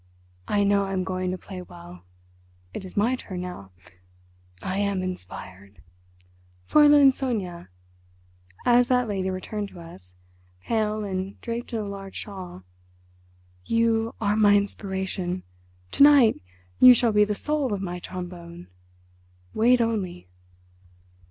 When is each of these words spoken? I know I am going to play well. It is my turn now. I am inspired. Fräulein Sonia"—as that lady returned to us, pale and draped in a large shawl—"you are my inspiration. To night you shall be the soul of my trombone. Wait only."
I 0.47 0.63
know 0.63 0.85
I 0.85 0.93
am 0.93 1.03
going 1.03 1.29
to 1.29 1.37
play 1.37 1.61
well. 1.61 2.05
It 2.73 2.83
is 2.85 2.97
my 2.97 3.15
turn 3.15 3.41
now. 3.41 3.69
I 4.59 4.79
am 4.79 5.03
inspired. 5.03 5.79
Fräulein 6.67 7.13
Sonia"—as 7.13 8.87
that 8.87 9.07
lady 9.07 9.29
returned 9.29 9.69
to 9.69 9.79
us, 9.79 10.15
pale 10.63 11.03
and 11.03 11.39
draped 11.41 11.71
in 11.71 11.77
a 11.77 11.83
large 11.87 12.15
shawl—"you 12.15 14.15
are 14.19 14.35
my 14.35 14.55
inspiration. 14.55 15.43
To 15.91 16.01
night 16.01 16.41
you 16.79 16.95
shall 16.95 17.11
be 17.11 17.23
the 17.23 17.35
soul 17.35 17.71
of 17.71 17.79
my 17.83 17.99
trombone. 17.99 18.69
Wait 19.53 19.81
only." 19.81 20.27